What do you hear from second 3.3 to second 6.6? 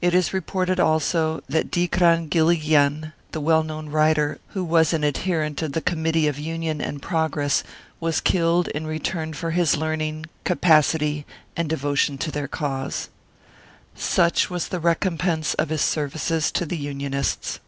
the well known writer, who was an adherent of the Committee of